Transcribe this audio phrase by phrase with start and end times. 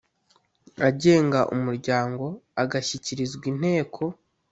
[0.87, 2.25] agenga umuryango
[2.61, 4.03] agashyikirizwa inteko